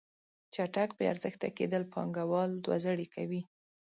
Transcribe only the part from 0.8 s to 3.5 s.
بې ارزښته کیدل پانګوال دوه زړې کوي.